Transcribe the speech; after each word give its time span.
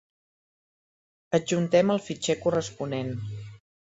Adjuntem 1.39 1.93
el 1.97 2.01
fitxer 2.07 2.37
corresponent. 2.47 3.13